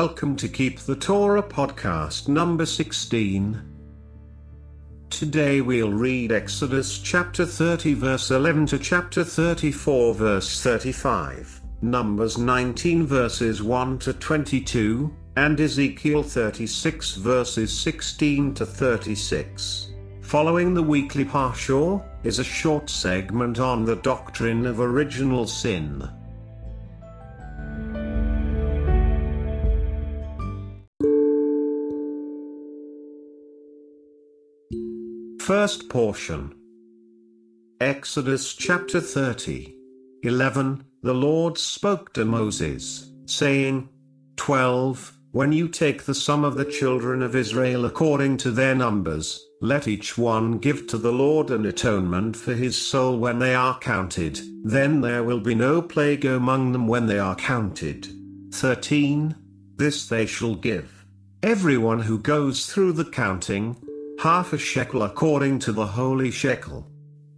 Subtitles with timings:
[0.00, 3.60] Welcome to Keep the Torah podcast number 16.
[5.10, 13.08] Today we'll read Exodus chapter 30 verse 11 to chapter 34 verse 35, Numbers 19
[13.08, 19.94] verses 1 to 22, and Ezekiel 36 verses 16 to 36.
[20.20, 26.08] Following the weekly Parsha is a short segment on the doctrine of original sin.
[35.48, 36.52] First portion
[37.80, 39.74] Exodus chapter 30.
[40.22, 43.88] 11 The Lord spoke to Moses, saying,
[44.36, 49.42] 12 When you take the sum of the children of Israel according to their numbers,
[49.62, 53.78] let each one give to the Lord an atonement for his soul when they are
[53.78, 58.06] counted, then there will be no plague among them when they are counted.
[58.52, 59.34] 13
[59.78, 61.06] This they shall give.
[61.42, 63.76] Everyone who goes through the counting,
[64.18, 66.90] half a shekel according to the holy shekel.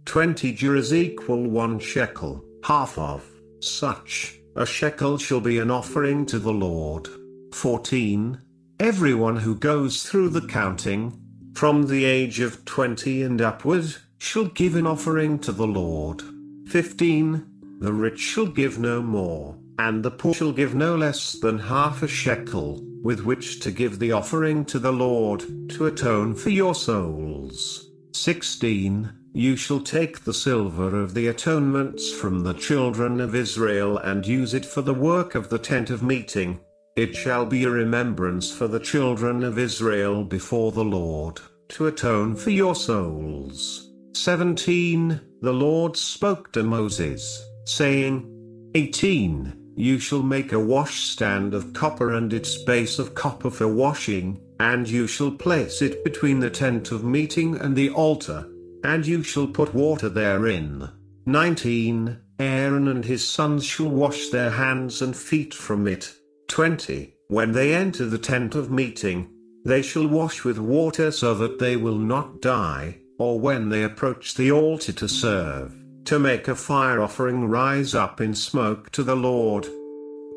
[0.05, 3.23] 20 gerahs equal one shekel, half of
[3.59, 7.07] such a shekel shall be an offering to the Lord.
[7.53, 8.41] 14.
[8.79, 11.19] Everyone who goes through the counting,
[11.53, 16.23] from the age of 20 and upward, shall give an offering to the Lord.
[16.67, 17.77] 15.
[17.79, 22.01] The rich shall give no more, and the poor shall give no less than half
[22.01, 26.75] a shekel with which to give the offering to the Lord, to atone for your
[26.75, 27.89] souls.
[28.13, 29.11] 16.
[29.33, 34.53] You shall take the silver of the atonements from the children of Israel and use
[34.53, 36.59] it for the work of the tent of meeting.
[36.97, 42.35] It shall be a remembrance for the children of Israel before the Lord, to atone
[42.35, 43.89] for your souls.
[44.13, 45.21] 17.
[45.41, 48.27] The Lord spoke to Moses, saying,
[48.75, 49.60] 18.
[49.81, 54.87] You shall make a washstand of copper and its base of copper for washing, and
[54.87, 58.47] you shall place it between the tent of meeting and the altar,
[58.83, 60.87] and you shall put water therein.
[61.25, 62.15] 19.
[62.37, 66.13] Aaron and his sons shall wash their hands and feet from it.
[66.49, 67.15] 20.
[67.29, 69.31] When they enter the tent of meeting,
[69.65, 74.35] they shall wash with water so that they will not die, or when they approach
[74.35, 79.15] the altar to serve to make a fire offering rise up in smoke to the
[79.15, 79.67] Lord.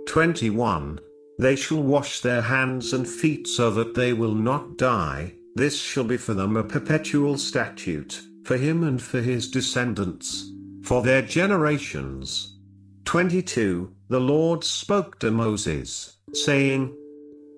[0.06, 1.00] 21.
[1.38, 6.04] They shall wash their hands and feet so that they will not die, this shall
[6.04, 10.50] be for them a perpetual statute, for him and for his descendants,
[10.82, 12.58] for their generations.
[13.04, 13.92] 22.
[14.08, 16.97] The Lord spoke to Moses, saying,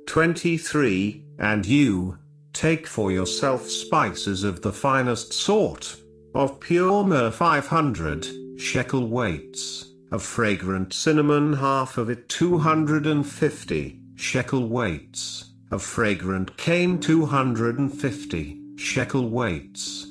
[0.07, 1.25] 23.
[1.39, 2.19] And you,
[2.53, 5.97] take for yourself spices of the finest sort,
[6.37, 15.53] of pure myrrh 500 shekel weights, of fragrant cinnamon half of it 250 shekel weights,
[15.71, 20.09] of fragrant cane 250 shekel weights.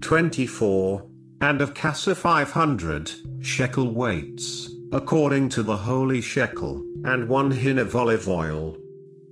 [0.00, 1.04] 24.
[1.40, 3.10] And of cassia 500
[3.40, 8.76] shekel weights, according to the holy shekel, and one hin of olive oil.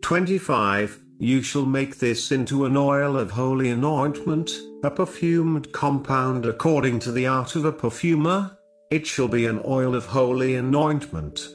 [0.03, 1.06] 25.
[1.19, 4.53] You shall make this into an oil of holy anointment,
[4.85, 8.59] a perfumed compound according to the art of a perfumer.
[8.91, 11.49] It shall be an oil of holy anointment.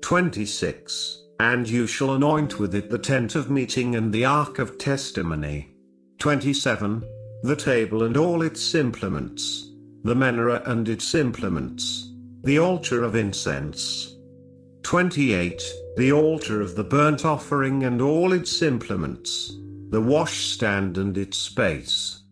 [0.00, 1.18] 26.
[1.40, 5.74] And you shall anoint with it the tent of meeting and the ark of testimony.
[6.18, 7.04] 27.
[7.42, 9.68] The table and all its implements.
[10.04, 12.08] The menorah and its implements.
[12.44, 14.16] The altar of incense.
[14.84, 15.62] 28
[15.96, 19.56] the altar of the burnt offering and all its implements,
[19.90, 22.22] the washstand and its space.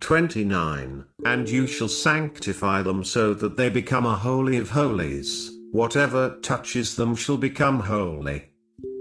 [0.00, 1.04] 29.
[1.24, 6.94] And you shall sanctify them so that they become a holy of holies, whatever touches
[6.94, 8.50] them shall become holy.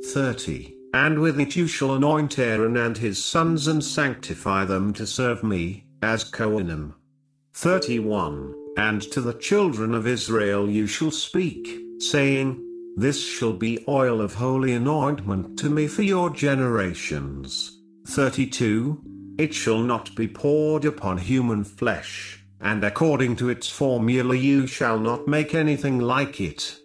[0.05, 0.73] 30.
[0.93, 5.43] And with it you shall anoint Aaron and his sons and sanctify them to serve
[5.43, 6.93] me, as Kohanim.
[7.53, 8.55] 31.
[8.77, 12.63] And to the children of Israel you shall speak, saying,
[12.97, 17.79] this shall be oil of holy anointment to me for your generations.
[18.07, 18.99] 32.
[19.37, 24.97] It shall not be poured upon human flesh, and according to its formula you shall
[24.99, 26.75] not make anything like it.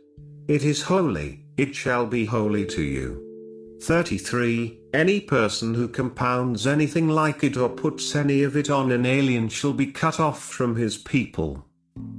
[0.49, 3.79] It is holy, it shall be holy to you.
[3.83, 4.81] 33.
[4.93, 9.49] Any person who compounds anything like it or puts any of it on an alien
[9.49, 11.65] shall be cut off from his people.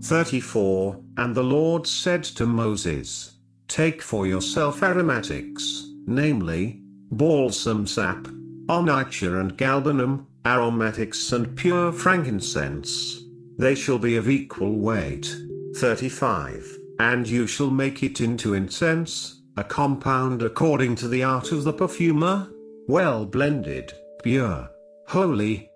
[0.01, 0.99] 34.
[1.17, 3.32] And the Lord said to Moses,
[3.73, 8.27] Take for yourself aromatics, namely, balsam sap,
[8.69, 13.23] onycha and galbanum, aromatics and pure frankincense.
[13.57, 15.35] They shall be of equal weight.
[15.77, 16.77] 35.
[16.99, 21.73] And you shall make it into incense, a compound according to the art of the
[21.73, 22.47] perfumer,
[22.87, 23.91] well blended,
[24.21, 24.69] pure,
[25.07, 25.67] holy.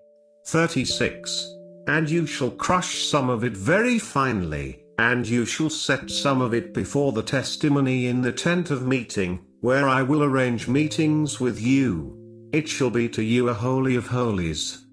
[0.46, 1.52] 36.
[1.88, 6.52] And you shall crush some of it very finely, and you shall set some of
[6.52, 11.60] it before the testimony in the tent of meeting, where I will arrange meetings with
[11.60, 12.14] you.
[12.52, 14.86] It shall be to you a holy of holies.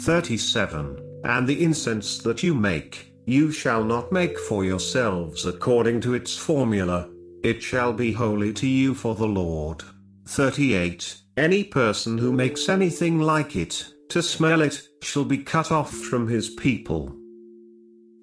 [0.00, 1.22] 37.
[1.24, 6.36] And the incense that you make, you shall not make for yourselves according to its
[6.36, 7.10] formula.
[7.44, 9.82] It shall be holy to you for the Lord.
[10.26, 11.16] 38.
[11.36, 16.28] Any person who makes anything like it, to smell it, shall be cut off from
[16.28, 17.14] his people.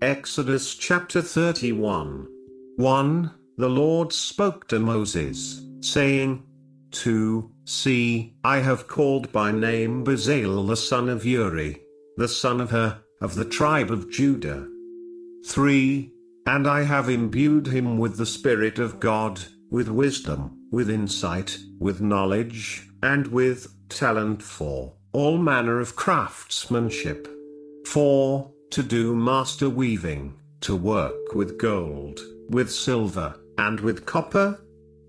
[0.01, 2.27] Exodus chapter 31.
[2.75, 3.31] 1.
[3.57, 6.43] The Lord spoke to Moses, saying,
[6.91, 7.49] 2.
[7.65, 11.81] See, I have called by name Bezalel the son of Uri,
[12.15, 14.67] the son of Hur, of the tribe of Judah.
[15.47, 16.11] 3.
[16.45, 19.41] And I have imbued him with the Spirit of God,
[19.71, 27.27] with wisdom, with insight, with knowledge, and with talent for all manner of craftsmanship.
[27.87, 28.53] 4.
[28.71, 32.19] To do master weaving, to work with gold,
[32.49, 34.59] with silver, and with copper.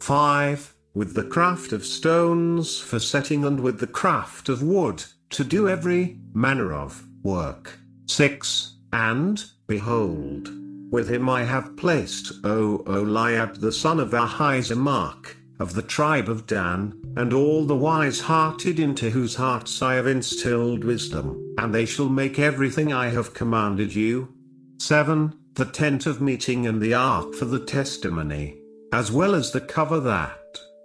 [0.00, 0.74] 5.
[0.94, 5.68] With the craft of stones for setting and with the craft of wood, to do
[5.68, 7.78] every manner of work.
[8.06, 8.76] 6.
[8.92, 10.48] And, behold,
[10.90, 16.46] with him I have placed O Oholiab the son of Ahisamach, of the tribe of
[16.46, 22.08] Dan, and all the wise-hearted into whose hearts I have instilled wisdom, and they shall
[22.08, 24.32] make everything I have commanded you.
[24.78, 25.34] 7.
[25.54, 28.60] The tent of meeting and the ark for the testimony,
[28.92, 30.38] as well as the cover that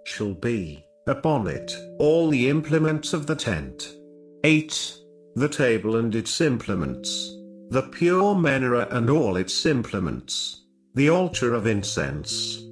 [0.04, 3.94] shall be upon it, all the implements of the tent.
[4.42, 4.98] 8.
[5.36, 7.34] The table and its implements,
[7.70, 12.62] the pure menorah and all its implements, the altar of incense.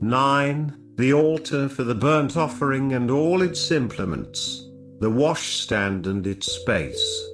[0.00, 4.68] 9 the altar for the burnt offering and all its implements,
[5.00, 7.26] the washstand and its space.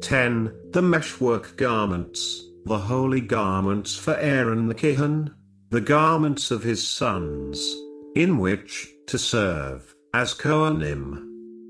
[0.00, 0.52] 10.
[0.72, 5.32] The meshwork garments, the holy garments for Aaron the Kohen,
[5.70, 7.76] the garments of his sons,
[8.16, 11.24] in which to serve as Kohanim.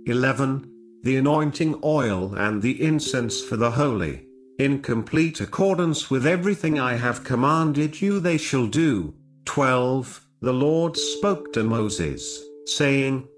[0.06, 0.70] 11.
[1.02, 4.26] The anointing oil and the incense for the holy,
[4.58, 9.12] in complete accordance with everything I have commanded you they shall do.
[9.44, 13.28] 12 the Lord spoke to Moses, saying,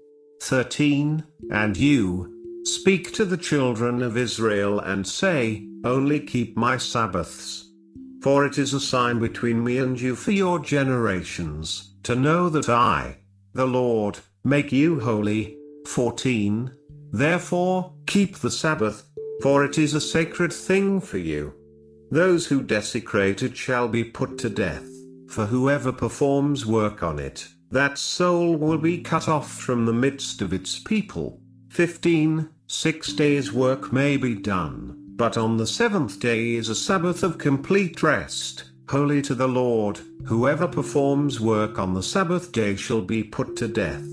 [0.41, 7.71] 13, And you, speak to the children of Israel and say, Only keep my Sabbaths.
[8.23, 12.69] For it is a sign between me and you for your generations, to know that
[12.69, 13.19] I,
[13.53, 15.57] the Lord, make you holy.
[15.85, 16.71] 14.
[17.11, 19.07] Therefore, keep the Sabbath,
[19.43, 21.53] for it is a sacred thing for you.
[22.09, 24.94] Those who desecrate it shall be put to death
[25.27, 30.41] for whoever performs work on it, that soul will be cut off from the midst
[30.41, 31.41] of its people.
[31.69, 32.49] 15.
[32.67, 37.37] Six days' work may be done, but on the seventh day is a Sabbath of
[37.37, 39.99] complete rest, holy to the Lord.
[40.25, 44.05] Whoever performs work on the Sabbath day shall be put to death.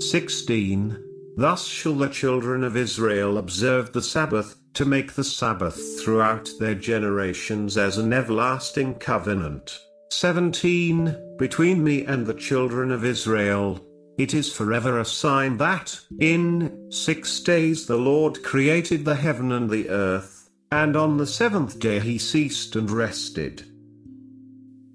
[0.00, 1.04] 16.
[1.36, 6.74] Thus shall the children of Israel observe the Sabbath, to make the Sabbath throughout their
[6.74, 9.78] generations as an everlasting covenant.
[10.10, 11.36] 17.
[11.38, 13.80] Between me and the children of Israel,
[14.16, 19.70] it is forever a sign that, in six days the Lord created the heaven and
[19.70, 23.64] the earth, and on the seventh day he ceased and rested.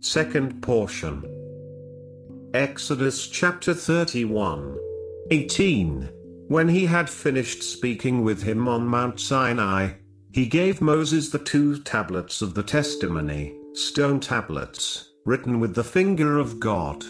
[0.01, 1.23] Second portion.
[2.53, 4.77] Exodus chapter 31.
[5.31, 6.09] 18.
[6.49, 9.93] When he had finished speaking with him on Mount Sinai,
[10.31, 16.37] he gave Moses the two tablets of the testimony, stone tablets, written with the finger
[16.37, 17.03] of God.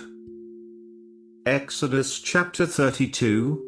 [1.46, 3.62] Exodus chapter 32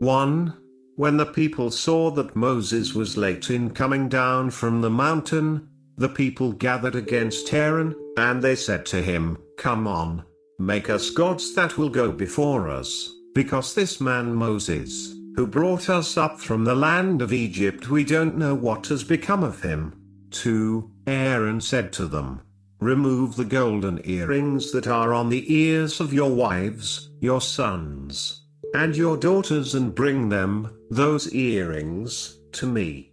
[0.00, 0.54] 1.
[0.96, 5.66] When the people saw that Moses was late in coming down from the mountain,
[5.96, 10.22] the people gathered against Aaron, and they said to him, Come on,
[10.58, 16.18] make us gods that will go before us, because this man Moses, who brought us
[16.18, 19.94] up from the land of Egypt, we don't know what has become of him.
[20.32, 20.91] 2.
[21.06, 22.40] Aaron said to them,
[22.80, 28.42] Remove the golden earrings that are on the ears of your wives, your sons,
[28.74, 33.12] and your daughters and bring them, those earrings, to me.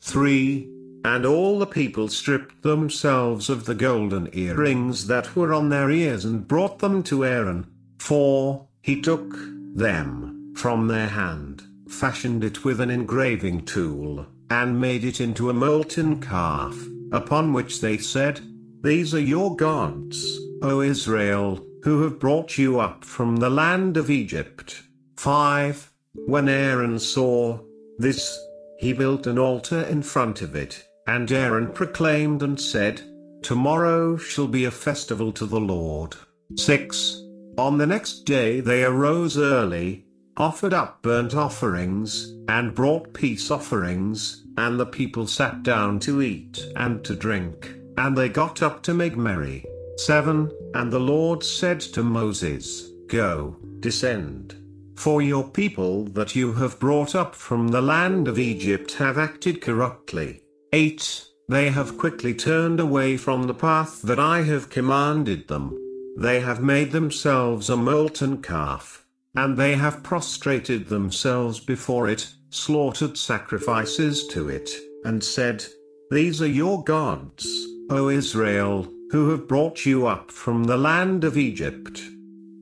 [0.00, 0.68] 3.
[1.04, 6.24] And all the people stripped themselves of the golden earrings that were on their ears
[6.24, 7.66] and brought them to Aaron.
[7.98, 8.66] 4.
[8.82, 9.36] He took
[9.74, 15.54] them from their hand, fashioned it with an engraving tool, and made it into a
[15.54, 16.76] molten calf,
[17.12, 18.40] upon which they said,
[18.80, 24.08] these are your gods, O Israel, who have brought you up from the land of
[24.08, 24.82] Egypt.
[25.16, 25.92] 5.
[26.26, 27.58] When Aaron saw
[27.98, 28.38] this,
[28.78, 33.02] he built an altar in front of it, and Aaron proclaimed and said,
[33.42, 36.14] Tomorrow shall be a festival to the Lord.
[36.54, 37.20] 6.
[37.56, 44.44] On the next day they arose early, offered up burnt offerings, and brought peace offerings,
[44.58, 48.92] and the people sat down to eat and to drink, and they got up to
[48.92, 49.64] make merry.
[49.96, 50.50] 7.
[50.74, 54.54] And the Lord said to Moses, Go, descend.
[54.96, 59.60] For your people that you have brought up from the land of Egypt have acted
[59.60, 60.42] corruptly.
[60.72, 61.24] 8.
[61.48, 65.78] They have quickly turned away from the path that I have commanded them.
[66.16, 73.16] They have made themselves a molten calf, and they have prostrated themselves before it, slaughtered
[73.16, 74.70] sacrifices to it,
[75.04, 75.64] and said,
[76.10, 77.46] These are your gods,
[77.90, 82.02] O Israel, who have brought you up from the land of Egypt.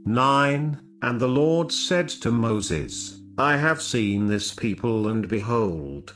[0.05, 0.81] 9.
[1.03, 6.15] And the Lord said to Moses, I have seen this people and behold,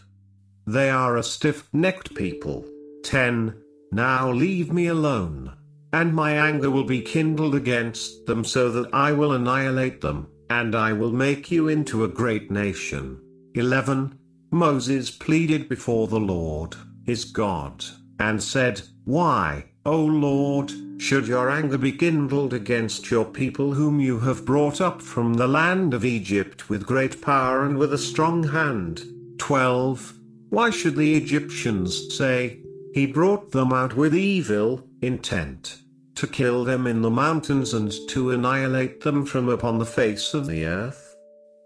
[0.66, 2.64] they are a stiff-necked people.
[3.04, 3.54] 10.
[3.92, 5.52] Now leave me alone,
[5.92, 10.74] and my anger will be kindled against them so that I will annihilate them, and
[10.74, 13.20] I will make you into a great nation.
[13.54, 14.19] 11.
[14.52, 17.85] Moses pleaded before the Lord, his God,
[18.19, 24.21] and said, Why, O Lord, should your anger be kindled against your people whom you
[24.21, 28.45] have brought up from the land of Egypt with great power and with a strong
[28.45, 29.02] hand?
[29.38, 30.14] 12.
[30.50, 32.61] Why should the Egyptians say,
[32.92, 35.78] He brought them out with evil intent,
[36.16, 40.47] to kill them in the mountains and to annihilate them from upon the face of
[40.47, 41.10] the earth?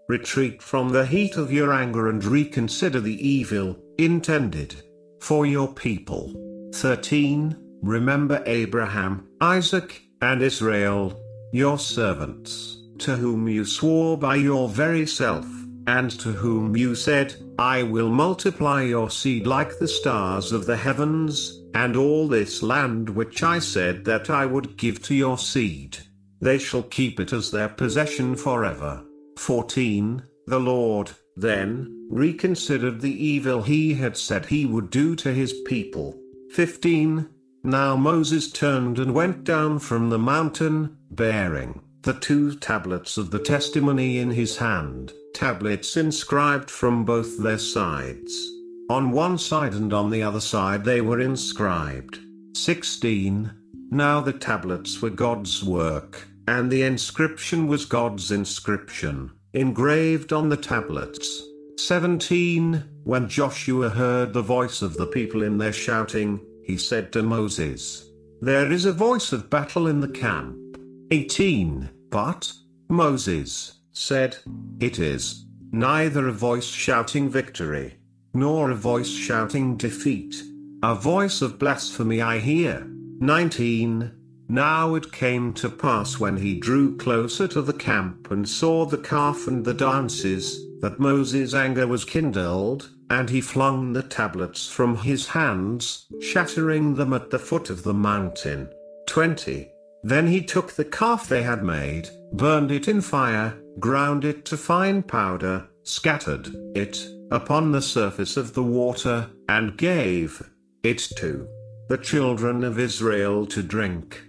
[0.07, 4.83] Retreat from the heat of your anger and reconsider the evil intended
[5.19, 6.31] for your people.
[6.75, 7.57] 13.
[7.81, 11.19] Remember Abraham, Isaac, and Israel,
[11.51, 15.45] your servants, to whom you swore by your very self,
[15.87, 20.77] and to whom you said, I will multiply your seed like the stars of the
[20.77, 25.97] heavens, and all this land which I said that I would give to your seed.
[26.41, 29.04] They shall keep it as their possession forever.
[29.37, 30.23] 14.
[30.47, 36.19] The Lord, then, reconsidered the evil he had said he would do to his people.
[36.51, 37.27] 15.
[37.63, 43.39] Now Moses turned and went down from the mountain, bearing the two tablets of the
[43.39, 48.47] testimony in his hand, tablets inscribed from both their sides.
[48.91, 52.19] On one side and on the other side they were inscribed.
[52.53, 53.51] 16.
[53.89, 60.57] Now the tablets were God's work, and the inscription was God's inscription, engraved on the
[60.57, 61.41] tablets.
[61.77, 62.83] 17.
[63.03, 68.09] When Joshua heard the voice of the people in their shouting, he said to Moses,
[68.41, 70.57] There is a voice of battle in the camp.
[71.11, 71.89] 18.
[72.09, 72.51] But,
[72.89, 74.37] Moses, said,
[74.79, 77.97] It is, neither a voice shouting victory,
[78.33, 80.35] nor a voice shouting defeat.
[80.81, 82.87] A voice of blasphemy I hear.
[83.19, 84.11] 19.
[84.47, 88.97] Now it came to pass when he drew closer to the camp and saw the
[88.97, 94.97] calf and the dances, that Moses' anger was kindled, and he flung the tablets from
[94.97, 98.69] his hands, shattering them at the foot of the mountain.
[99.07, 99.71] 20.
[100.03, 104.57] Then he took the calf they had made, burned it in fire, ground it to
[104.57, 110.47] fine powder, scattered it upon the surface of the water, and gave
[110.83, 111.47] it to
[111.89, 114.21] the children of Israel to drink.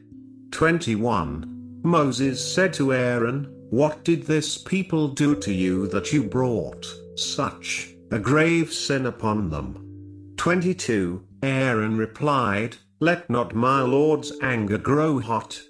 [0.52, 1.80] 21.
[1.82, 6.86] Moses said to Aaron, What did this people do to you that you brought
[7.16, 10.34] such a grave sin upon them.
[10.36, 11.24] 22.
[11.42, 15.60] Aaron replied, Let not my Lord's anger grow hot.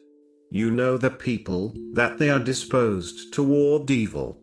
[0.50, 4.40] You know the people, that they are disposed toward evil.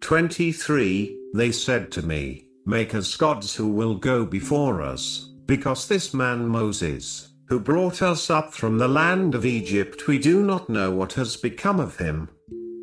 [0.00, 1.16] 23.
[1.34, 6.48] They said to me, Make us gods who will go before us, because this man
[6.48, 11.14] Moses, who brought us up from the land of Egypt, we do not know what
[11.14, 12.28] has become of him.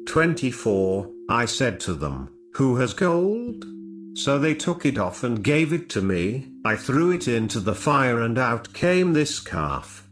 [0.08, 1.10] 24.
[1.29, 3.65] I said to them, Who has gold?
[4.15, 7.75] So they took it off and gave it to me, I threw it into the
[7.75, 10.08] fire and out came this calf.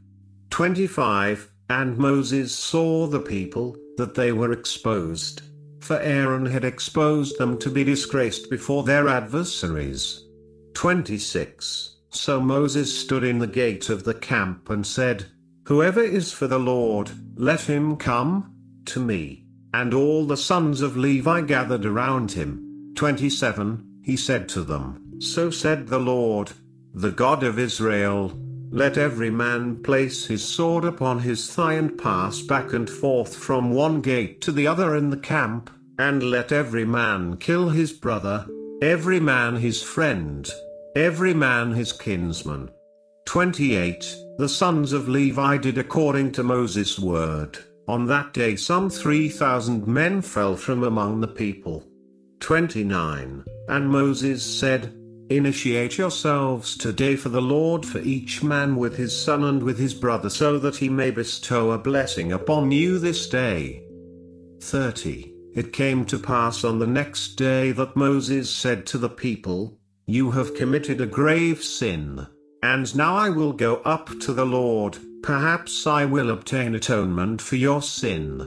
[0.50, 1.50] 25.
[1.70, 5.44] And Moses saw the people, that they were exposed.
[5.80, 10.28] For Aaron had exposed them to be disgraced before their adversaries.
[10.74, 11.91] 26.
[12.14, 15.28] So Moses stood in the gate of the camp and said,
[15.68, 18.54] Whoever is for the Lord, let him come
[18.86, 19.46] to me.
[19.74, 22.94] And all the sons of Levi gathered around him.
[22.96, 26.52] 27 he said to them, So said the Lord,
[26.94, 28.38] the God of Israel,
[28.72, 33.72] let every man place his sword upon his thigh and pass back and forth from
[33.72, 38.48] one gate to the other in the camp, and let every man kill his brother,
[38.82, 40.50] every man his friend,
[40.96, 42.70] every man his kinsman.
[43.26, 47.58] 28 The sons of Levi did according to Moses' word.
[47.88, 51.86] On that day some 3,000 men fell from among the people.
[52.40, 54.94] 29 And Moses said,
[55.30, 59.94] Initiate yourselves today for the Lord for each man with his son and with his
[59.94, 63.84] brother so that he may bestow a blessing upon you this day.
[64.62, 65.34] 30.
[65.54, 69.78] It came to pass on the next day that Moses said to the people,
[70.12, 72.28] You have committed a grave sin,
[72.62, 77.56] and now I will go up to the Lord, perhaps I will obtain atonement for
[77.56, 78.46] your sin.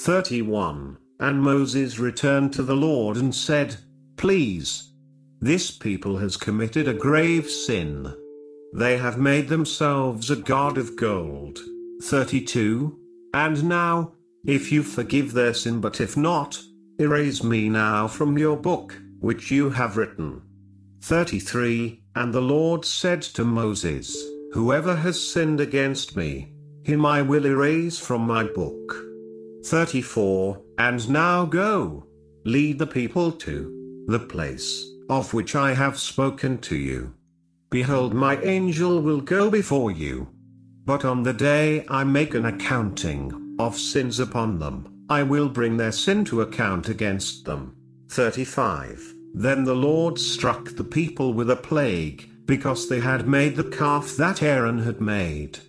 [0.00, 0.98] 31.
[1.18, 3.76] And Moses returned to the Lord and said,
[4.18, 4.92] Please,
[5.40, 8.14] this people has committed a grave sin.
[8.74, 11.60] They have made themselves a god of gold.
[12.02, 12.98] 32.
[13.32, 14.12] And now,
[14.44, 16.60] if you forgive their sin but if not,
[16.98, 20.42] erase me now from your book, which you have written.
[21.02, 22.02] 33.
[22.14, 24.16] And the Lord said to Moses,
[24.52, 26.52] Whoever has sinned against me,
[26.82, 29.04] him I will erase from my book.
[29.64, 30.60] 34.
[30.78, 32.06] And now go,
[32.44, 37.14] lead the people to the place of which I have spoken to you.
[37.70, 40.28] Behold my angel will go before you.
[40.84, 45.76] But on the day I make an accounting of sins upon them, I will bring
[45.76, 47.76] their sin to account against them.
[48.08, 53.64] 35 Then the Lord struck the people with a plague, because they had made the
[53.64, 55.60] calf that Aaron had made.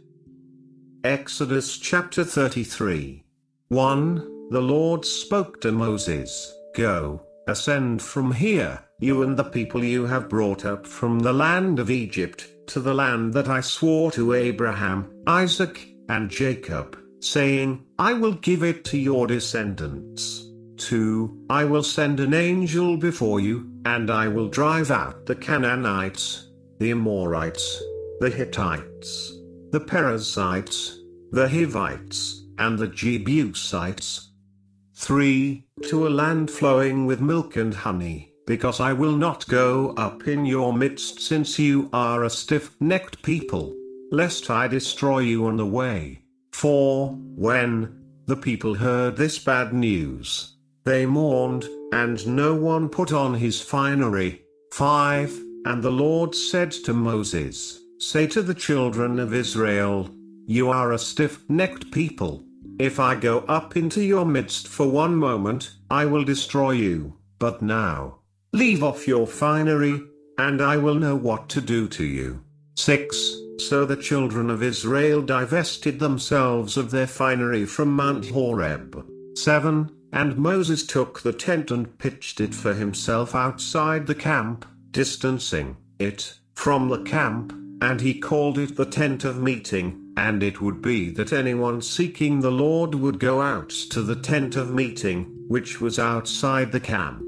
[1.04, 3.24] Exodus chapter 33
[3.70, 4.50] 1.
[4.50, 10.30] The Lord spoke to Moses, Go, ascend from here you and the people you have
[10.30, 15.12] brought up from the land of Egypt, to the land that I swore to Abraham,
[15.26, 20.51] Isaac, and Jacob, saying, I will give it to your descendants.
[20.82, 21.46] 2.
[21.50, 26.92] I will send an angel before you, and I will drive out the Canaanites, the
[26.92, 27.82] Amorites,
[28.20, 29.34] the Hittites,
[29.72, 31.00] the Perizzites,
[31.32, 34.32] the Hivites, and the Jebusites.
[34.96, 35.64] 3.
[35.90, 40.46] To a land flowing with milk and honey because I will not go up in
[40.46, 43.74] your midst since you are a stiff-necked people,
[44.12, 46.24] lest I destroy you on the way.
[46.52, 47.12] 4.
[47.14, 50.51] when the people heard this bad news,
[50.84, 54.44] they mourned, and no one put on his finery.
[54.74, 55.40] 5.
[55.66, 60.10] And the Lord said to Moses, Say to the children of Israel,
[60.48, 62.44] You are a stiff-necked people.
[62.80, 67.62] If I go up into your midst for one moment, I will destroy you, but
[67.62, 68.22] now,
[68.54, 70.02] Leave off your finery,
[70.38, 72.44] and I will know what to do to you.
[72.76, 73.36] 6.
[73.60, 79.06] So the children of Israel divested themselves of their finery from Mount Horeb.
[79.38, 79.90] 7.
[80.14, 86.38] And Moses took the tent and pitched it for himself outside the camp, distancing it
[86.54, 91.10] from the camp, and he called it the tent of meeting, and it would be
[91.12, 95.98] that anyone seeking the Lord would go out to the tent of meeting, which was
[95.98, 97.24] outside the camp.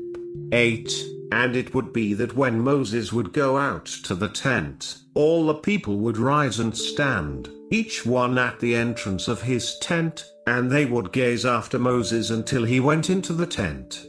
[0.52, 0.92] 8.
[1.32, 5.56] And it would be that when Moses would go out to the tent, all the
[5.56, 10.86] people would rise and stand, each one at the entrance of his tent, and they
[10.86, 14.06] would gaze after Moses until he went into the tent.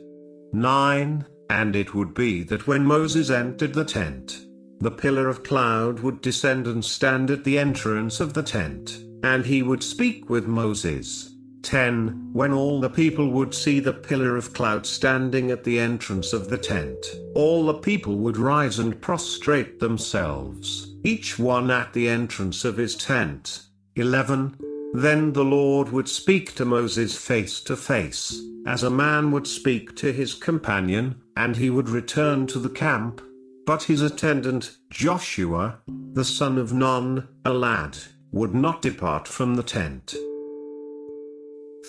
[0.52, 1.26] 9.
[1.50, 4.46] And it would be that when Moses entered the tent,
[4.80, 9.44] the pillar of cloud would descend and stand at the entrance of the tent, and
[9.46, 11.30] he would speak with Moses.
[11.62, 12.30] 10.
[12.32, 16.50] When all the people would see the pillar of cloud standing at the entrance of
[16.50, 22.64] the tent, all the people would rise and prostrate themselves, each one at the entrance
[22.64, 23.62] of his tent.
[23.96, 24.73] 11.
[24.94, 29.96] Then the Lord would speak to Moses face to face, as a man would speak
[29.96, 33.20] to his companion, and he would return to the camp.
[33.66, 35.80] But his attendant, Joshua,
[36.12, 37.98] the son of Nun, a lad,
[38.30, 40.14] would not depart from the tent.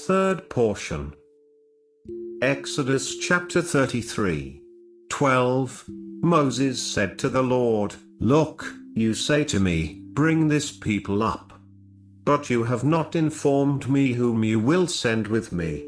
[0.07, 1.13] Third portion.
[2.41, 4.63] Exodus chapter 33.
[5.09, 5.85] 12.
[6.23, 11.54] Moses said to the Lord, Look, you say to me, Bring this people up.
[12.25, 15.87] But you have not informed me whom you will send with me.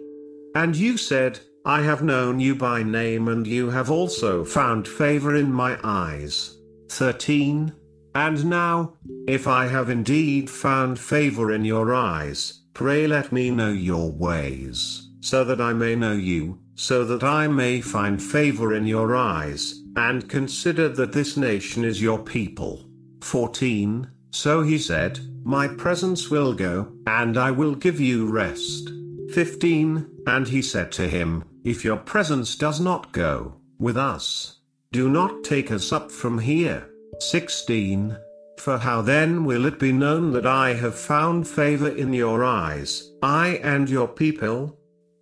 [0.55, 5.35] And you said, I have known you by name and you have also found favor
[5.35, 6.57] in my eyes.
[6.89, 7.73] 13.
[8.15, 8.93] And now,
[9.27, 15.09] if I have indeed found favor in your eyes, Pray let me know your ways,
[15.19, 19.81] so that I may know you, so that I may find favor in your eyes,
[19.95, 22.87] and consider that this nation is your people.
[23.21, 24.11] 14.
[24.37, 28.91] So he said, My presence will go, and I will give you rest.
[29.33, 34.59] 15 And he said to him, If your presence does not go with us,
[34.91, 36.87] do not take us up from here.
[37.19, 38.15] 16
[38.59, 43.11] For how then will it be known that I have found favor in your eyes,
[43.23, 44.77] I and your people?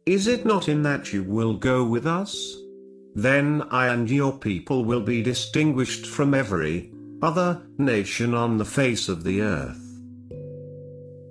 [0.05, 2.35] Is it not in that you will go with us?
[3.15, 6.91] Then I and your people will be distinguished from every
[7.25, 9.81] other nation on the face of the earth.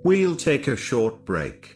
[0.03, 1.74] We'll take a short break.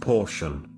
[0.00, 0.68] portion.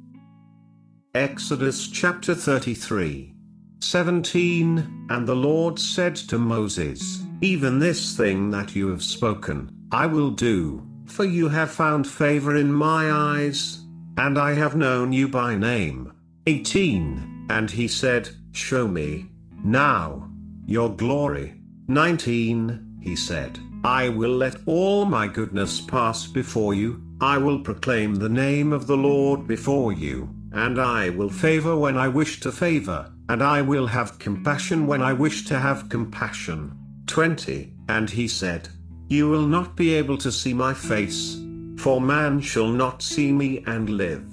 [1.15, 3.33] Exodus chapter 33.
[3.81, 10.07] 17 And the Lord said to Moses, Even this thing that you have spoken, I
[10.07, 13.85] will do, for you have found favor in my eyes,
[14.19, 16.13] and I have known you by name.
[16.47, 19.31] 18 And he said, Show me,
[19.65, 20.29] now,
[20.67, 21.55] your glory.
[21.89, 28.17] 19 He said, I will let all my goodness pass before you, I will proclaim
[28.17, 32.53] the name of the Lord before you, and I will favor when I wish to
[32.53, 36.77] favor, and I will have compassion when I wish to have compassion.
[37.07, 38.69] 20 And he said,
[39.09, 41.41] You will not be able to see my face,
[41.79, 44.27] for man shall not see me and live.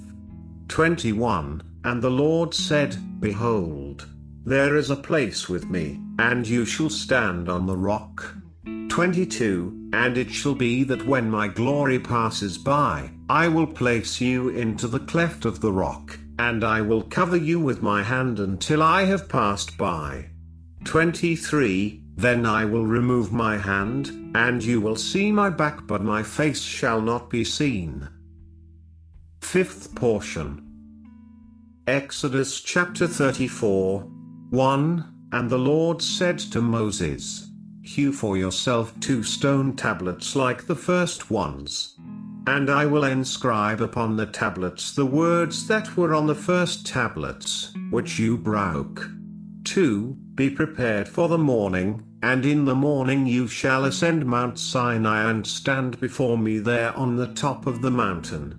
[0.68, 4.06] 21 And the Lord said, Behold,
[4.44, 8.34] there is a place with me, and you shall stand on the rock.
[8.94, 14.50] 22 And it shall be that when my glory passes by, I will place you
[14.50, 18.84] into the cleft of the rock, and I will cover you with my hand until
[18.84, 20.26] I have passed by.
[20.84, 26.22] 23 Then I will remove my hand, and you will see my back, but my
[26.22, 28.08] face shall not be seen.
[29.40, 30.62] Fifth portion.
[31.88, 34.02] Exodus chapter 34
[34.50, 37.43] 1 And the Lord said to Moses,
[37.84, 41.96] Hew for yourself two stone tablets like the first ones.
[42.46, 47.74] And I will inscribe upon the tablets the words that were on the first tablets,
[47.90, 49.10] which you broke.
[49.64, 50.16] 2.
[50.34, 55.46] Be prepared for the morning, and in the morning you shall ascend Mount Sinai and
[55.46, 58.58] stand before me there on the top of the mountain.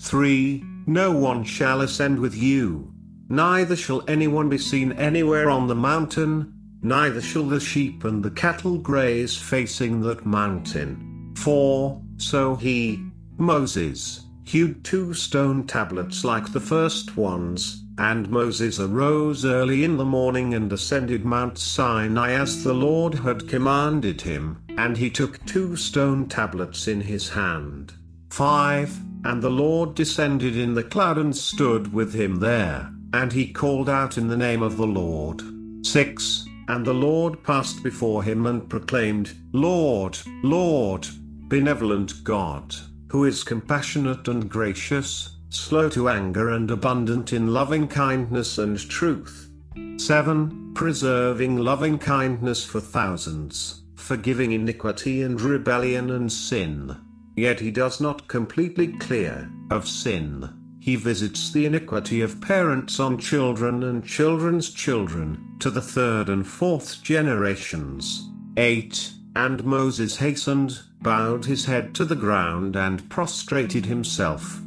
[0.00, 0.62] 3.
[0.86, 2.92] No one shall ascend with you,
[3.30, 8.30] neither shall anyone be seen anywhere on the mountain, neither shall the sheep and the
[8.30, 11.34] cattle graze facing that mountain.
[11.36, 12.02] 4.
[12.16, 13.02] So he,
[13.36, 20.04] Moses, hewed two stone tablets like the first ones, and Moses arose early in the
[20.04, 25.76] morning and ascended Mount Sinai as the Lord had commanded him, and he took two
[25.76, 27.92] stone tablets in his hand.
[28.30, 29.00] 5.
[29.24, 33.88] And the Lord descended in the cloud and stood with him there, and he called
[33.88, 35.42] out in the name of the Lord.
[35.84, 36.47] 6.
[36.68, 41.08] And the Lord passed before him and proclaimed, Lord, Lord,
[41.48, 42.74] benevolent God,
[43.10, 49.50] who is compassionate and gracious, slow to anger and abundant in loving kindness and truth.
[49.96, 50.74] 7.
[50.74, 56.96] Preserving loving kindness for thousands, forgiving iniquity and rebellion and sin.
[57.34, 60.57] Yet he does not completely clear of sin.
[60.88, 66.46] He visits the iniquity of parents on children and children's children, to the third and
[66.46, 68.26] fourth generations.
[68.56, 69.12] 8.
[69.36, 74.62] And Moses hastened, bowed his head to the ground and prostrated himself.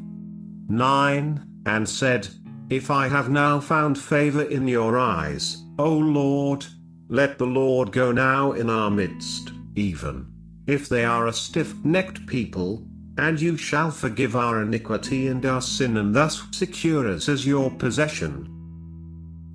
[0.69, 1.43] 9.
[1.65, 2.27] And said,
[2.69, 6.67] If I have now found favor in your eyes, O Lord,
[7.09, 10.31] let the Lord go now in our midst, even
[10.67, 12.85] if they are a stiff necked people,
[13.21, 17.69] and you shall forgive our iniquity and our sin, and thus secure us as your
[17.69, 18.49] possession.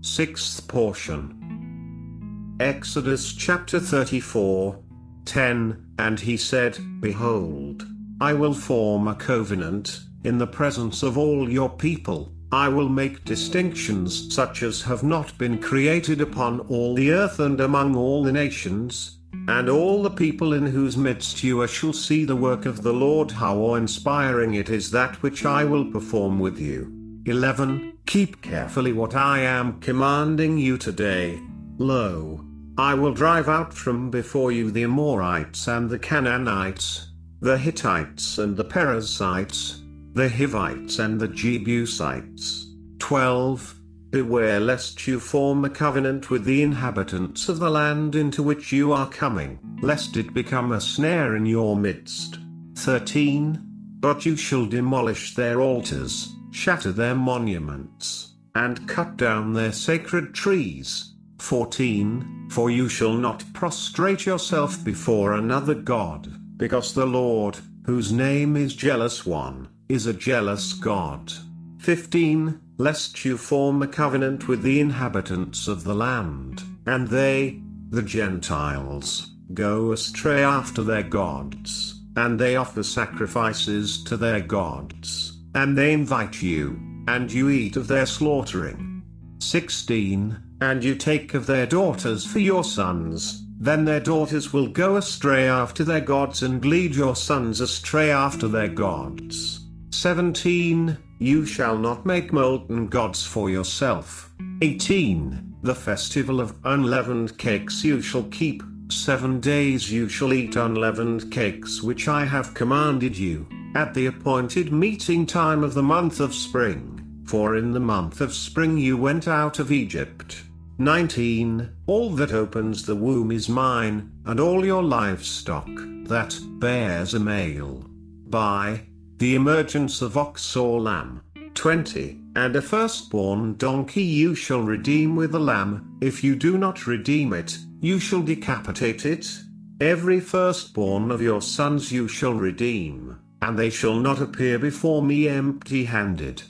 [0.02, 4.78] Sixth portion Exodus chapter 34
[5.24, 7.84] 10 And he said, Behold,
[8.20, 12.32] I will form a covenant in the presence of all your people.
[12.52, 17.60] I will make distinctions such as have not been created upon all the earth and
[17.60, 19.15] among all the nations,
[19.48, 22.92] and all the people in whose midst you are shall see the work of the
[22.92, 26.92] Lord how awe-inspiring it is that which I will perform with you.
[27.26, 27.98] 11.
[28.06, 31.40] Keep carefully what I am commanding you today.
[31.78, 32.44] Lo,
[32.78, 37.08] I will drive out from before you the Amorites and the Canaanites,
[37.40, 42.66] the Hittites and the Perizzites, the Hivites and the Jebusites.
[42.98, 43.80] 12.
[44.10, 48.92] Beware lest you form a covenant with the inhabitants of the land into which you
[48.92, 52.38] are coming, lest it become a snare in your midst.
[52.76, 53.60] 13.
[54.00, 61.14] But you shall demolish their altars, shatter their monuments, and cut down their sacred trees.
[61.38, 62.48] 14.
[62.50, 68.74] For you shall not prostrate yourself before another God, because the Lord, whose name is
[68.74, 71.32] Jealous One, is a jealous God.
[71.78, 72.60] 15.
[72.78, 79.30] Lest you form a covenant with the inhabitants of the land, and they, the Gentiles,
[79.54, 86.42] go astray after their gods, and they offer sacrifices to their gods, and they invite
[86.42, 89.02] you, and you eat of their slaughtering.
[89.40, 90.36] 16.
[90.60, 95.48] And you take of their daughters for your sons, then their daughters will go astray
[95.48, 99.60] after their gods and lead your sons astray after their gods.
[99.90, 100.98] 17.
[101.18, 104.30] You shall not make molten gods for yourself.
[104.60, 105.56] 18.
[105.62, 108.62] The festival of unleavened cakes you shall keep.
[108.90, 114.72] Seven days you shall eat unleavened cakes which I have commanded you, at the appointed
[114.72, 117.24] meeting time of the month of spring.
[117.26, 120.42] For in the month of spring you went out of Egypt.
[120.78, 121.70] 19.
[121.86, 125.66] All that opens the womb is mine, and all your livestock,
[126.04, 127.84] that bears a male.
[128.28, 128.82] By
[129.18, 131.22] the emergence of ox or lamb.
[131.54, 132.20] 20.
[132.36, 137.32] And a firstborn donkey you shall redeem with a lamb, if you do not redeem
[137.32, 139.40] it, you shall decapitate it.
[139.80, 145.28] Every firstborn of your sons you shall redeem, and they shall not appear before me
[145.28, 146.42] empty handed.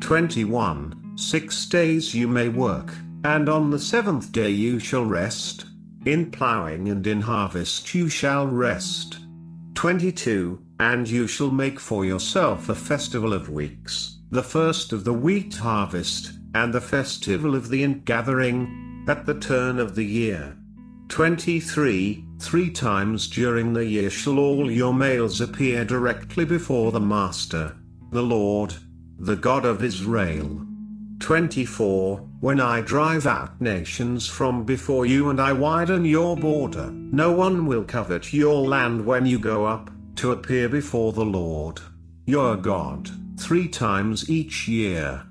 [0.00, 1.16] 21.
[1.16, 2.92] Six days you may work,
[3.24, 5.66] and on the seventh day you shall rest.
[6.04, 9.18] In plowing and in harvest you shall rest.
[9.74, 10.63] 22.
[10.80, 15.54] And you shall make for yourself a festival of weeks, the first of the wheat
[15.54, 20.56] harvest, and the festival of the ingathering, at the turn of the year.
[21.08, 22.24] 23.
[22.40, 27.76] Three times during the year shall all your males appear directly before the Master,
[28.10, 28.74] the Lord,
[29.18, 30.66] the God of Israel.
[31.20, 32.18] 24.
[32.40, 37.66] When I drive out nations from before you and I widen your border, no one
[37.66, 41.80] will covet your land when you go up to appear before the Lord,
[42.26, 45.22] your God, three times each year.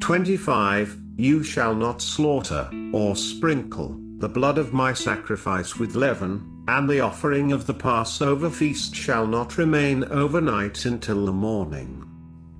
[0.00, 0.98] 25.
[1.16, 7.00] You shall not slaughter, or sprinkle, the blood of my sacrifice with leaven, and the
[7.00, 12.04] offering of the Passover feast shall not remain overnight until the morning.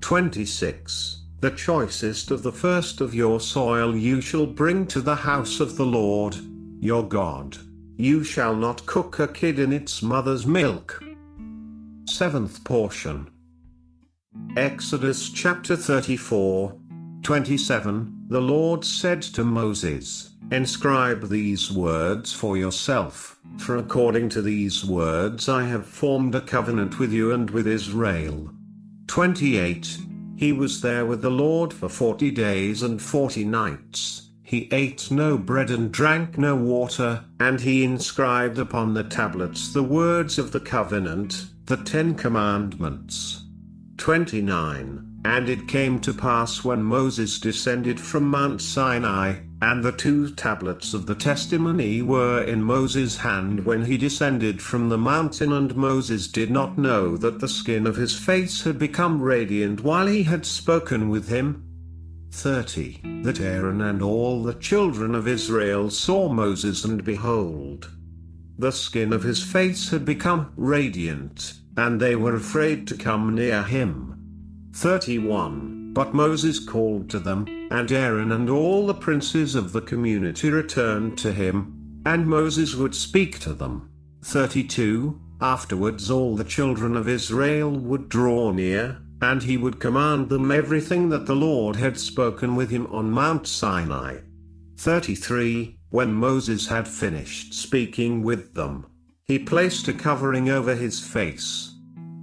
[0.01, 1.23] 26.
[1.41, 5.75] The choicest of the first of your soil you shall bring to the house of
[5.75, 6.37] the Lord,
[6.79, 7.57] your God.
[7.97, 11.03] You shall not cook a kid in its mother's milk.
[12.07, 13.31] Seventh portion.
[14.55, 16.79] Exodus chapter 34,
[17.23, 24.85] 27 The Lord said to Moses, Inscribe these words for yourself, for according to these
[24.85, 28.51] words I have formed a covenant with you and with Israel.
[29.07, 29.97] 28
[30.35, 34.29] He was there with the Lord for forty days and forty nights.
[34.43, 39.83] He ate no bread and drank no water, and he inscribed upon the tablets the
[39.83, 43.41] words of the covenant, the Ten Commandments.
[43.97, 50.29] 29 And it came to pass when Moses descended from Mount Sinai, and the two
[50.29, 55.75] tablets of the testimony were in Moses' hand when he descended from the mountain, and
[55.75, 60.21] Moses did not know that the skin of his face had become radiant while he
[60.21, 61.63] had spoken with him.
[62.29, 67.89] 30 That Aaron and all the children of Israel saw Moses, and behold,
[68.57, 73.63] the skin of his face had become radiant, and they were afraid to come near
[73.63, 74.15] him.
[74.73, 80.49] 31 But Moses called to them, and Aaron and all the princes of the community
[80.49, 81.71] returned to him.
[82.05, 83.89] and Moses would speak to them.
[84.23, 90.51] 32 Afterwards all the children of Israel would draw near, and he would command them
[90.51, 94.19] everything that the Lord had spoken with him on Mount Sinai.
[94.77, 98.85] 33 When Moses had finished speaking with them,
[99.23, 101.73] he placed a covering over his face.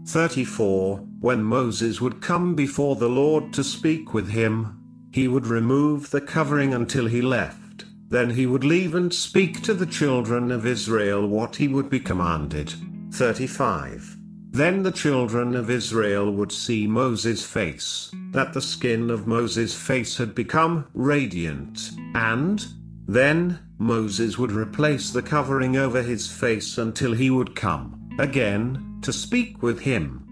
[0.09, 4.79] 34 When Moses would come before the Lord to speak with him,
[5.11, 9.73] he would remove the covering until he left, then he would leave and speak to
[9.73, 12.75] the children of Israel what he would be commanded.
[13.15, 14.19] 35
[14.51, 20.19] Then the children of Israel would see Moses' face, that the skin of Moses' face
[20.19, 22.67] had become radiant, and,
[23.07, 29.13] then, Moses would replace the covering over his face until he would come, again, to
[29.13, 30.25] speak with him.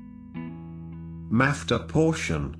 [1.33, 2.57] Maftir portion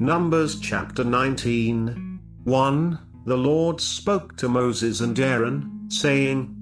[0.00, 2.98] Numbers chapter 19 1.
[3.26, 6.54] The Lord spoke to Moses and Aaron, saying,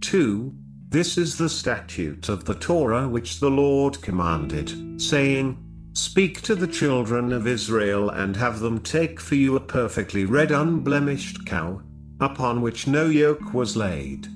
[0.00, 0.52] 2.
[0.88, 5.63] This is the statute of the Torah which the Lord commanded, saying,
[5.96, 10.50] Speak to the children of Israel and have them take for you a perfectly red
[10.50, 11.82] unblemished cow,
[12.20, 14.26] upon which no yoke was laid.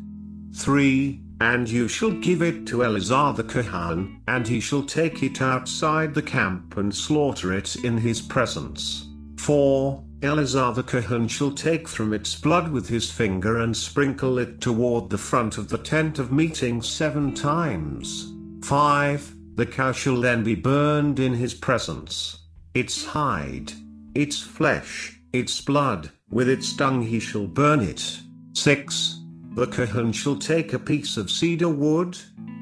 [0.55, 1.21] 3.
[1.41, 6.15] And you shall give it to Eleazar the Kohen, and he shall take it outside
[6.15, 9.09] the camp and slaughter it in his presence.
[9.39, 10.05] 4.
[10.23, 15.11] Eleazar the Kohen shall take from its blood with his finger and sprinkle it toward
[15.11, 18.33] the front of the tent of meeting seven times.
[18.63, 19.35] 5.
[19.59, 22.39] The cow shall then be burned in his presence.
[22.75, 23.73] Its hide,
[24.15, 28.21] its flesh, its blood, with its dung he shall burn it.
[28.53, 29.19] 6.
[29.57, 32.17] The Kohen shall take a piece of cedar wood,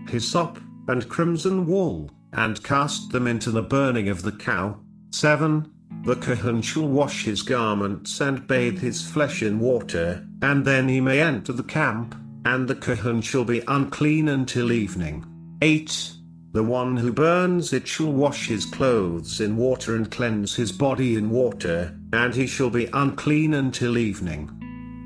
[0.09, 4.81] hyssop, and crimson wool, and cast them into the burning of the cow.
[5.11, 5.71] 7.
[6.07, 11.03] The Kohen shall wash his garments and bathe his flesh in water, and then he
[11.03, 12.15] may enter the camp,
[12.47, 15.27] and the Kohen shall be unclean until evening.
[15.61, 16.16] 8.
[16.57, 21.15] The one who burns it shall wash his clothes in water and cleanse his body
[21.15, 24.49] in water, and he shall be unclean until evening.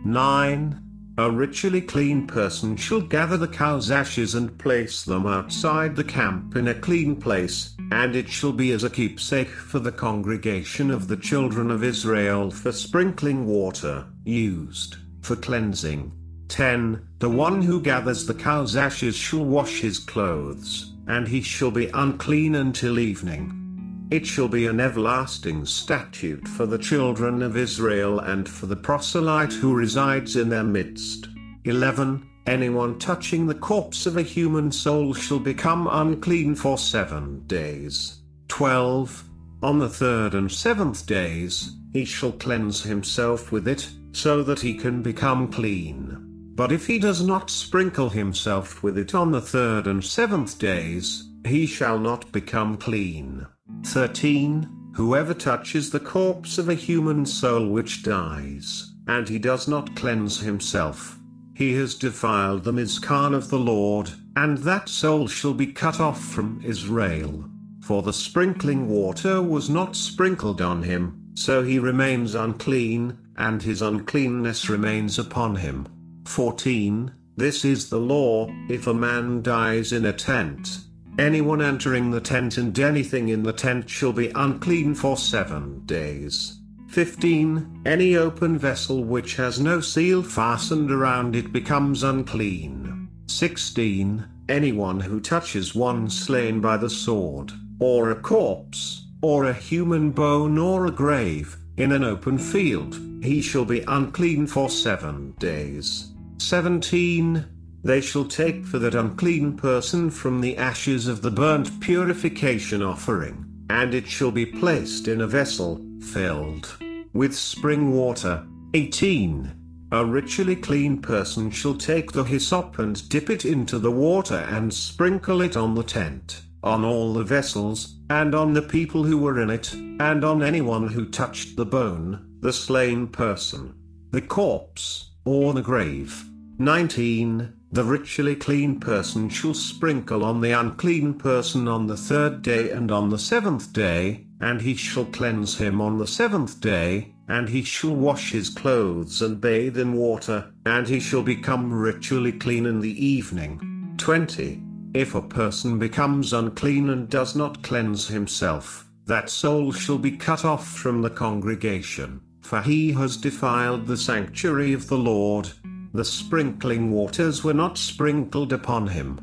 [0.05, 0.81] 9.
[1.19, 6.55] A ritually clean person shall gather the cow's ashes and place them outside the camp
[6.55, 11.09] in a clean place, and it shall be as a keepsake for the congregation of
[11.09, 16.13] the children of Israel for sprinkling water, used for cleansing.
[16.47, 17.09] 10.
[17.19, 21.91] The one who gathers the cow's ashes shall wash his clothes, and he shall be
[21.93, 24.07] unclean until evening.
[24.13, 29.53] It shall be an everlasting statute for the children of Israel and for the proselyte
[29.53, 31.27] who resides in their midst.
[31.65, 32.29] 11.
[32.47, 38.23] Anyone touching the corpse of a human soul shall become unclean for seven days.
[38.47, 39.25] 12.
[39.65, 44.75] On the third and seventh days, he shall cleanse himself with it, so that he
[44.75, 46.30] can become clean.
[46.61, 51.27] But if he does not sprinkle himself with it on the third and seventh days,
[51.47, 53.47] he shall not become clean.
[53.87, 54.69] 13.
[54.97, 60.41] Whoever touches the corpse of a human soul which dies, and he does not cleanse
[60.41, 61.19] himself,
[61.55, 66.23] he has defiled the Mishkan of the Lord, and that soul shall be cut off
[66.23, 67.49] from Israel.
[67.81, 73.81] For the sprinkling water was not sprinkled on him, so he remains unclean, and his
[73.81, 75.89] uncleanness remains upon him.
[76.31, 77.13] 14.
[77.37, 80.79] This is the law, if a man dies in a tent,
[81.19, 86.61] anyone entering the tent and anything in the tent shall be unclean for seven days.
[86.91, 87.83] 15.
[87.85, 93.09] Any open vessel which has no seal fastened around it becomes unclean.
[93.27, 94.25] 16.
[94.49, 100.59] Anyone who touches one slain by the sword, or a corpse, or a human bone
[100.59, 106.10] or a grave, in an open field, he shall be unclean for seven days.
[106.41, 107.45] 17.
[107.85, 113.45] They shall take for that unclean person from the ashes of the burnt purification offering,
[113.69, 116.77] and it shall be placed in a vessel, filled
[117.13, 118.47] with spring water.
[118.75, 119.53] 18.
[119.93, 124.73] A ritually clean person shall take the hyssop and dip it into the water and
[124.73, 129.41] sprinkle it on the tent, on all the vessels, and on the people who were
[129.41, 133.75] in it, and on anyone who touched the bone, the slain person,
[134.11, 136.25] the corpse, or the grave.
[136.61, 137.55] 19.
[137.73, 142.93] The ritually clean person shall sprinkle on the unclean person on the third day and
[142.93, 147.63] on the seventh day, and he shall cleanse him on the seventh day, and he
[147.63, 152.81] shall wash his clothes and bathe in water, and he shall become ritually clean in
[152.81, 153.95] the evening.
[153.97, 154.63] 20.
[154.93, 160.45] If a person becomes unclean and does not cleanse himself, that soul shall be cut
[160.45, 165.53] off from the congregation, for he has defiled the sanctuary of the Lord.
[165.93, 169.19] The sprinkling waters were not sprinkled upon him.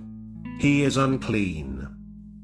[0.59, 1.87] He is unclean.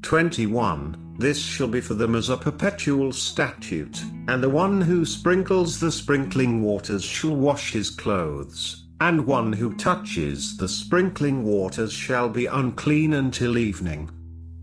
[0.02, 1.16] 21.
[1.18, 5.92] This shall be for them as a perpetual statute, and the one who sprinkles the
[5.92, 12.46] sprinkling waters shall wash his clothes, and one who touches the sprinkling waters shall be
[12.46, 14.10] unclean until evening.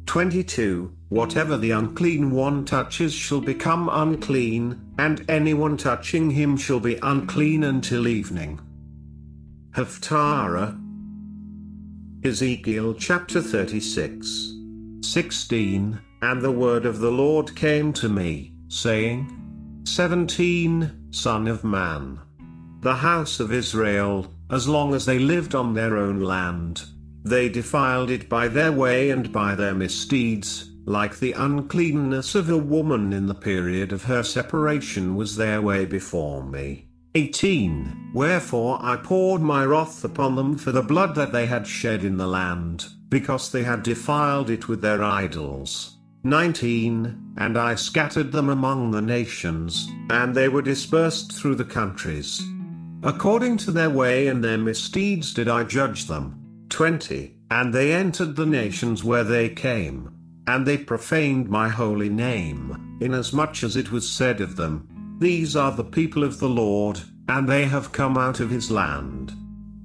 [0.07, 0.91] 22.
[1.09, 7.63] Whatever the unclean one touches shall become unclean, and anyone touching him shall be unclean
[7.63, 8.59] until evening.
[9.73, 10.77] Haftarah
[12.25, 14.53] Ezekiel chapter 36
[15.01, 19.31] 16 And the word of the Lord came to me, saying,
[19.85, 22.19] 17 Son of man.
[22.81, 26.83] The house of Israel, as long as they lived on their own land,
[27.23, 32.57] they defiled it by their way and by their misdeeds, like the uncleanness of a
[32.57, 36.90] woman in the period of her separation was their way before me.
[37.13, 42.05] 18 Wherefore I poured my wrath upon them for the blood that they had shed
[42.05, 45.97] in the land, because they had defiled it with their idols.
[46.23, 52.41] 19 And I scattered them among the nations, and they were dispersed through the countries.
[53.03, 56.39] According to their way and their misdeeds did I judge them.
[56.69, 60.11] 20 And they entered the nations where they came,
[60.47, 64.87] and they profaned my holy name, inasmuch as it was said of them,
[65.21, 66.99] These are the people of the Lord,
[67.29, 69.31] and they have come out of his land.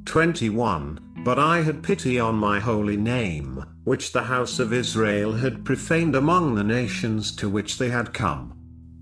[0.07, 5.63] 21 But I had pity on my holy name, which the house of Israel had
[5.63, 8.55] profaned among the nations to which they had come.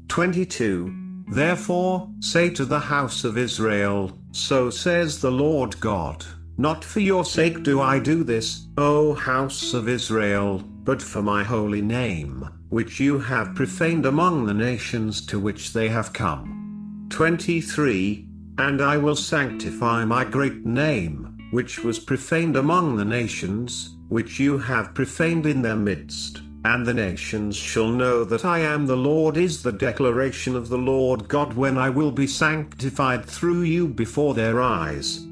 [0.08, 6.26] 22 Therefore, say to the house of Israel, So says the Lord God,
[6.58, 11.44] Not for your sake do I do this, O house of Israel, but for my
[11.44, 17.06] holy name, which you have profaned among the nations to which they have come.
[17.10, 18.26] 23
[18.58, 24.58] And I will sanctify my great name, which was profaned among the nations, which you
[24.58, 26.40] have profaned in their midst.
[26.64, 30.78] And the nations shall know that I am the Lord is the declaration of the
[30.92, 35.24] Lord God when I will be sanctified through you before their eyes.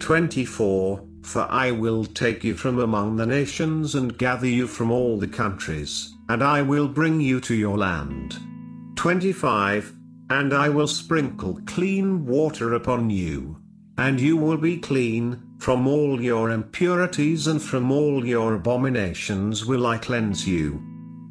[0.00, 5.16] 24 For I will take you from among the nations and gather you from all
[5.16, 8.38] the countries, and I will bring you to your land.
[8.96, 9.94] 25
[10.30, 13.56] And I will sprinkle clean water upon you,
[13.96, 19.86] and you will be clean, from all your impurities and from all your abominations will
[19.86, 20.82] I cleanse you.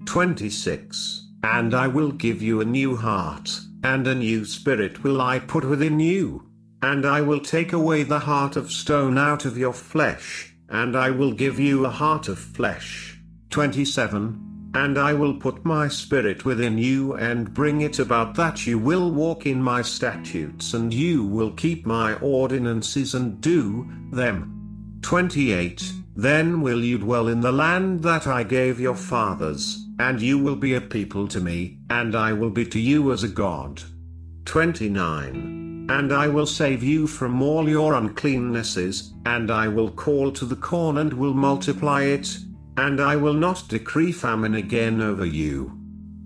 [0.05, 1.29] 26.
[1.43, 5.63] And I will give you a new heart, and a new spirit will I put
[5.63, 6.43] within you.
[6.81, 11.11] And I will take away the heart of stone out of your flesh, and I
[11.11, 13.19] will give you a heart of flesh.
[13.49, 14.46] 27.
[14.77, 19.09] And I will put my spirit within you and bring it about that you will
[19.11, 24.99] walk in my statutes and you will keep my ordinances and do them.
[25.01, 30.37] 28 Then will you dwell in the land that I gave your fathers, and you
[30.37, 33.81] will be a people to me, and I will be to you as a God.
[34.45, 40.45] 29 And I will save you from all your uncleannesses, and I will call to
[40.45, 42.37] the corn and will multiply it,
[42.77, 45.77] and I will not decree famine again over you.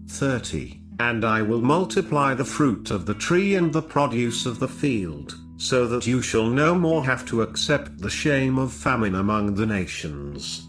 [0.10, 0.82] 30.
[1.00, 5.36] And I will multiply the fruit of the tree and the produce of the field,
[5.58, 9.66] so that you shall no more have to accept the shame of famine among the
[9.66, 10.68] nations.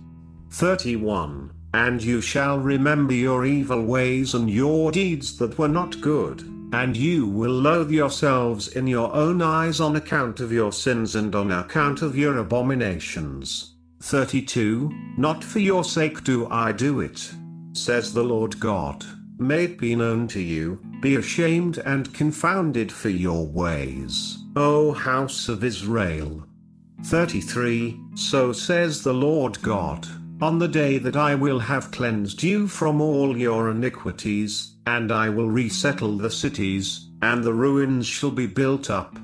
[0.51, 1.51] 31.
[1.75, 6.97] And you shall remember your evil ways and your deeds that were not good, and
[6.97, 11.51] you will loathe yourselves in your own eyes on account of your sins and on
[11.51, 13.72] account of your abominations.
[14.03, 17.33] 32 Not for your sake do I do it,
[17.73, 19.05] says the Lord God.
[19.39, 25.49] May it be known to you, be ashamed and confounded for your ways, O house
[25.49, 26.45] of Israel.
[27.05, 30.07] 33 So says the Lord God,
[30.41, 35.29] on the day that I will have cleansed you from all your iniquities, and I
[35.29, 39.17] will resettle the cities, and the ruins shall be built up.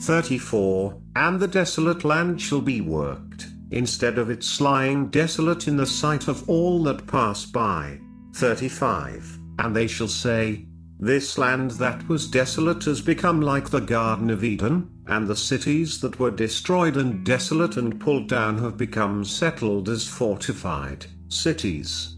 [0.00, 3.46] 34 And the desolate land shall be worked
[3.76, 8.00] instead of its lying desolate in the sight of all that pass by.
[8.34, 9.38] 35.
[9.58, 10.66] And they shall say,
[10.98, 16.00] This land that was desolate has become like the Garden of Eden, and the cities
[16.00, 22.16] that were destroyed and desolate and pulled down have become settled as fortified cities.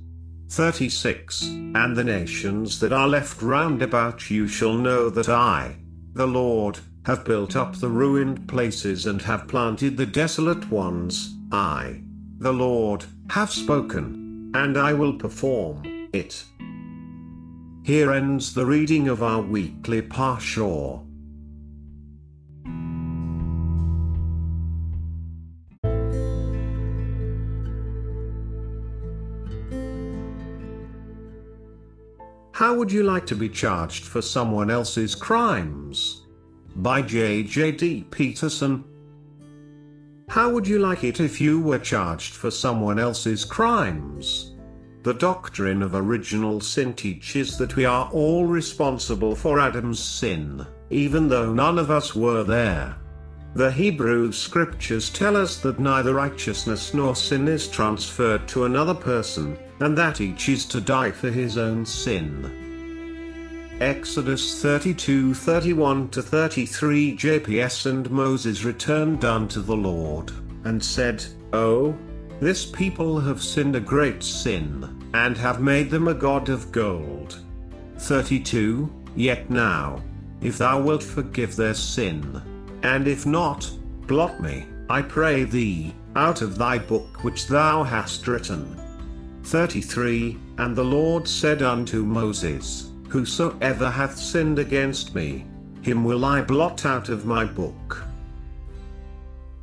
[0.50, 1.42] 36.
[1.42, 5.76] And the nations that are left round about you shall know that I,
[6.14, 12.02] the Lord, have built up the ruined places and have planted the desolate ones, I,
[12.38, 15.82] the Lord, have spoken, and I will perform
[16.12, 16.44] it.
[17.84, 21.04] Here ends the reading of our weekly Pashor.
[32.52, 36.26] How would you like to be charged for someone else's crimes?
[36.76, 38.08] By J.J.D.
[38.10, 38.84] Peterson,
[40.28, 44.52] how would you like it if you were charged for someone else's crimes?
[45.02, 51.28] The doctrine of original sin teaches that we are all responsible for Adam's sin, even
[51.28, 52.96] though none of us were there.
[53.54, 59.56] The Hebrew scriptures tell us that neither righteousness nor sin is transferred to another person,
[59.80, 62.67] and that each is to die for his own sin.
[63.80, 70.32] Exodus 32 31 33 JPS and Moses returned unto the Lord,
[70.64, 71.96] and said, Oh,
[72.40, 77.38] this people have sinned a great sin, and have made them a god of gold.
[77.98, 80.02] 32 Yet now,
[80.40, 82.42] if thou wilt forgive their sin,
[82.82, 83.70] and if not,
[84.08, 88.76] blot me, I pray thee, out of thy book which thou hast written.
[89.44, 95.46] 33 And the Lord said unto Moses, Whosoever hath sinned against me,
[95.80, 98.04] him will I blot out of my book.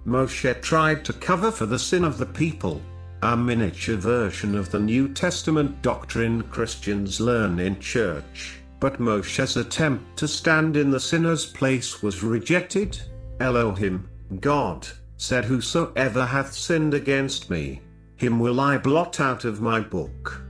[0.06, 2.82] Moshe tried to cover for the sin of the people,
[3.22, 10.18] a miniature version of the New Testament doctrine Christians learn in church, but Moshe's attempt
[10.18, 13.00] to stand in the sinner's place was rejected.
[13.40, 14.08] Elohim,
[14.40, 14.88] God,
[15.18, 17.82] said Whosoever hath sinned against me,
[18.16, 20.45] him will I blot out of my book.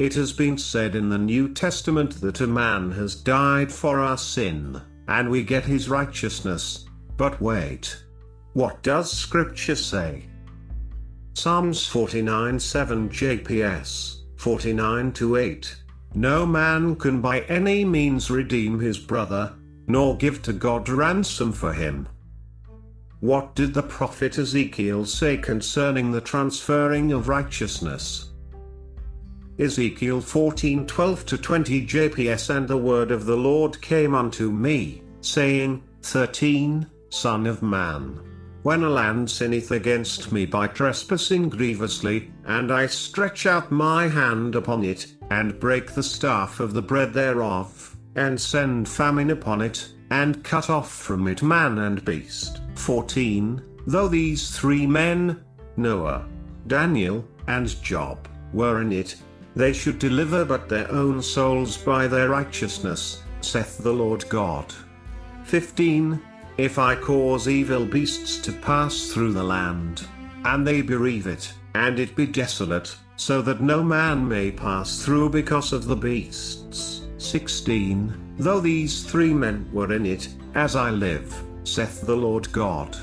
[0.00, 4.16] It has been said in the New Testament that a man has died for our
[4.16, 6.86] sin, and we get his righteousness.
[7.18, 8.02] But wait.
[8.54, 10.24] What does Scripture say?
[11.34, 15.76] Psalms 49 7 JPS, 49 8.
[16.14, 19.52] No man can by any means redeem his brother,
[19.86, 22.08] nor give to God ransom for him.
[23.20, 28.29] What did the prophet Ezekiel say concerning the transferring of righteousness?
[29.60, 35.02] Ezekiel 14 12 to 20 JPS And the word of the Lord came unto me,
[35.20, 38.18] saying, 13, Son of man.
[38.62, 44.54] When a land sinneth against me by trespassing grievously, and I stretch out my hand
[44.54, 49.92] upon it, and break the staff of the bread thereof, and send famine upon it,
[50.10, 52.62] and cut off from it man and beast.
[52.76, 53.62] 14.
[53.86, 55.44] Though these three men,
[55.76, 56.26] Noah,
[56.66, 59.16] Daniel, and Job, were in it,
[59.56, 64.72] they should deliver but their own souls by their righteousness, saith the Lord God.
[65.44, 66.20] 15.
[66.58, 70.06] If I cause evil beasts to pass through the land,
[70.44, 75.30] and they bereave it, and it be desolate, so that no man may pass through
[75.30, 77.02] because of the beasts.
[77.18, 78.36] 16.
[78.38, 81.34] Though these three men were in it, as I live,
[81.64, 82.96] saith the Lord God.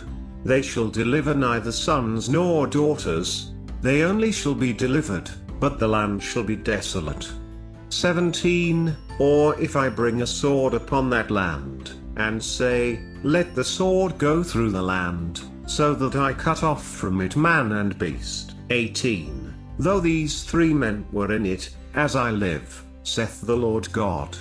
[0.43, 5.29] They shall deliver neither sons nor daughters, they only shall be delivered
[5.59, 7.31] but the land shall be desolate.
[7.89, 8.95] 17.
[9.19, 14.43] Or if I bring a sword upon that land, and say, Let the sword go
[14.43, 18.55] through the land, so that I cut off from it man and beast.
[18.69, 19.53] 18.
[19.79, 24.35] Though these three men were in it, as I live, saith the Lord God,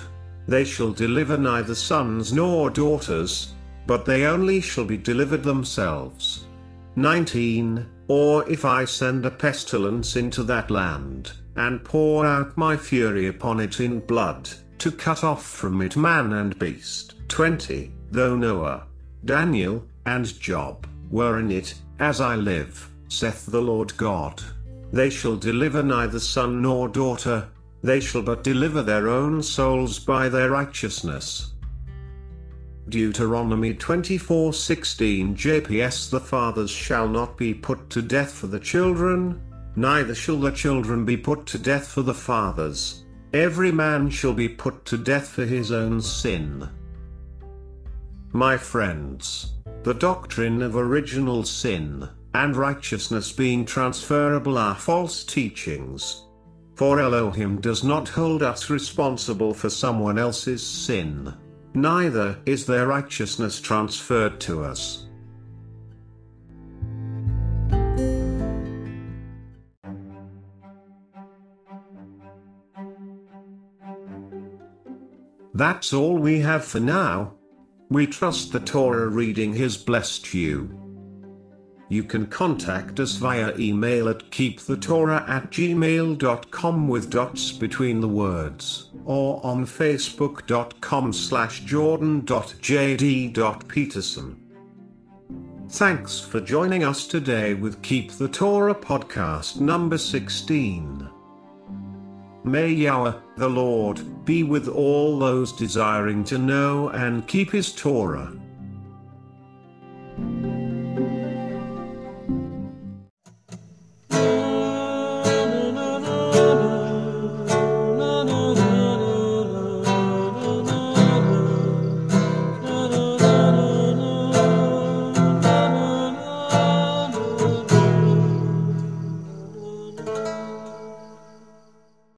[0.47, 3.53] they shall deliver neither sons nor daughters,
[3.85, 6.45] but they only shall be delivered themselves.
[6.95, 7.85] 19.
[8.07, 13.59] Or if I send a pestilence into that land, and pour out my fury upon
[13.59, 14.49] it in blood,
[14.79, 17.15] to cut off from it man and beast.
[17.27, 17.91] 20.
[18.11, 18.83] Though Noah,
[19.25, 24.41] Daniel, and Job were in it, as I live, saith the Lord God.
[24.93, 27.49] They shall deliver neither son nor daughter,
[27.83, 31.53] they shall but deliver their own souls by their righteousness.
[32.89, 39.41] Deuteronomy 24:16 JPS The fathers shall not be put to death for the children,
[39.75, 43.03] neither shall the children be put to death for the fathers.
[43.33, 46.69] Every man shall be put to death for his own sin.
[48.31, 56.23] My friends, the doctrine of original sin and righteousness being transferable are false teachings.
[56.75, 61.33] For Elohim does not hold us responsible for someone else's sin
[61.73, 65.07] neither is their righteousness transferred to us.
[75.53, 77.33] That's all we have for now.
[77.89, 80.86] We trust the Torah reading has blessed you.
[81.89, 88.89] You can contact us via email at keepthetorah at gmail.com with dots between the words,
[89.05, 94.43] or on facebook.com slash jordan.jd.peterson.
[95.69, 101.09] Thanks for joining us today with Keep the Torah podcast number 16.
[102.43, 108.31] May Yahweh The Lord be with all those desiring to know and keep His Torah.